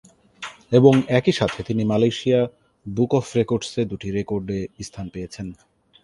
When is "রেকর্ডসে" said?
3.39-3.81